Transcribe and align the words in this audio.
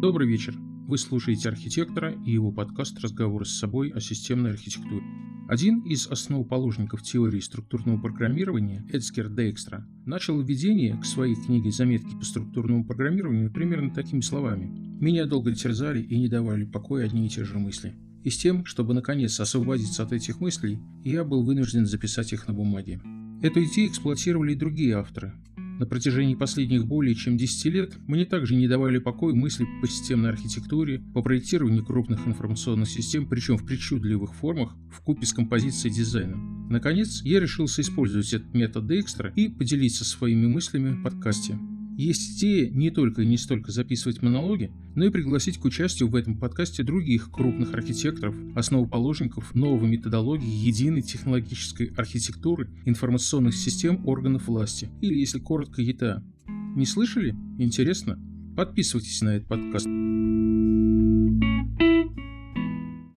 Добрый 0.00 0.28
вечер. 0.28 0.54
Вы 0.86 0.96
слушаете 0.96 1.48
архитектора 1.48 2.12
и 2.24 2.30
его 2.30 2.52
подкаст 2.52 3.00
«Разговоры 3.00 3.44
с 3.44 3.58
собой 3.58 3.90
о 3.90 3.98
системной 3.98 4.52
архитектуре». 4.52 5.02
Один 5.48 5.80
из 5.80 6.06
основоположников 6.06 7.02
теории 7.02 7.40
структурного 7.40 8.00
программирования, 8.00 8.86
Эдскер 8.92 9.28
Дейкстра, 9.28 9.84
начал 10.06 10.40
введение 10.40 10.96
к 10.98 11.04
своей 11.04 11.34
книге 11.34 11.72
«Заметки 11.72 12.14
по 12.16 12.24
структурному 12.24 12.84
программированию» 12.84 13.52
примерно 13.52 13.90
такими 13.90 14.20
словами. 14.20 14.66
«Меня 15.00 15.26
долго 15.26 15.52
терзали 15.52 16.00
и 16.00 16.16
не 16.16 16.28
давали 16.28 16.64
покоя 16.64 17.06
одни 17.06 17.26
и 17.26 17.28
те 17.28 17.44
же 17.44 17.58
мысли. 17.58 17.96
И 18.22 18.30
с 18.30 18.38
тем, 18.38 18.66
чтобы 18.66 18.94
наконец 18.94 19.40
освободиться 19.40 20.04
от 20.04 20.12
этих 20.12 20.38
мыслей, 20.38 20.78
я 21.02 21.24
был 21.24 21.42
вынужден 21.42 21.86
записать 21.86 22.32
их 22.32 22.46
на 22.46 22.54
бумаге. 22.54 23.00
Эту 23.42 23.64
идею 23.64 23.88
эксплуатировали 23.88 24.52
и 24.52 24.56
другие 24.56 24.94
авторы, 24.94 25.34
на 25.78 25.86
протяжении 25.86 26.34
последних 26.34 26.86
более 26.86 27.14
чем 27.14 27.36
10 27.36 27.64
лет 27.66 27.98
мне 28.06 28.24
также 28.24 28.54
не 28.54 28.66
давали 28.66 28.98
покоя 28.98 29.34
мысли 29.34 29.66
по 29.80 29.86
системной 29.86 30.30
архитектуре, 30.30 31.00
по 31.14 31.22
проектированию 31.22 31.84
крупных 31.84 32.26
информационных 32.26 32.88
систем, 32.88 33.26
причем 33.26 33.56
в 33.56 33.64
причудливых 33.64 34.34
формах, 34.34 34.74
в 34.90 35.00
купе 35.00 35.26
с 35.26 35.32
композицией 35.32 35.94
дизайна. 35.94 36.36
Наконец, 36.68 37.22
я 37.22 37.40
решился 37.40 37.82
использовать 37.82 38.32
этот 38.32 38.52
метод 38.54 38.86
Дейкстра 38.86 39.32
и 39.36 39.48
поделиться 39.48 40.04
своими 40.04 40.46
мыслями 40.46 40.90
в 40.90 41.02
подкасте. 41.02 41.58
Есть 41.98 42.38
идея 42.38 42.70
не 42.70 42.92
только 42.92 43.22
и 43.22 43.26
не 43.26 43.36
столько 43.36 43.72
записывать 43.72 44.22
монологи, 44.22 44.70
но 44.94 45.06
и 45.06 45.10
пригласить 45.10 45.58
к 45.58 45.64
участию 45.64 46.08
в 46.08 46.14
этом 46.14 46.38
подкасте 46.38 46.84
других 46.84 47.28
крупных 47.32 47.74
архитекторов, 47.74 48.36
основоположников 48.54 49.52
новой 49.56 49.88
методологии 49.88 50.46
единой 50.46 51.02
технологической 51.02 51.88
архитектуры 51.96 52.70
информационных 52.84 53.56
систем 53.56 54.06
органов 54.06 54.46
власти, 54.46 54.88
или, 55.00 55.18
если 55.18 55.40
коротко, 55.40 55.82
ЕТА. 55.82 56.22
Не 56.76 56.86
слышали? 56.86 57.34
Интересно? 57.58 58.16
Подписывайтесь 58.56 59.20
на 59.22 59.30
этот 59.30 59.48
подкаст. 59.48 59.88